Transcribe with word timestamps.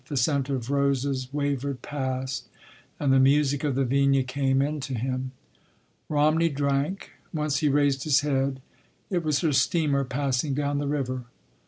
The 0.07 0.17
scent 0.17 0.49
of 0.49 0.71
roses 0.71 1.31
wavered 1.31 1.83
past, 1.83 2.47
and 2.99 3.13
the 3.13 3.19
music 3.19 3.63
of 3.63 3.75
the 3.75 3.85
vina 3.85 4.23
came 4.23 4.59
in 4.59 4.79
to 4.79 4.95
him. 4.95 5.31
Romney 6.09 6.49
drank. 6.49 7.11
Once 7.31 7.57
he 7.59 7.69
raised 7.69 8.03
his 8.05 8.21
head. 8.21 8.63
It 9.11 9.23
was 9.23 9.41
her 9.41 9.53
steamer 9.53 10.03
passing 10.03 10.55
down 10.55 10.79
the 10.79 10.87
river. 10.87 11.25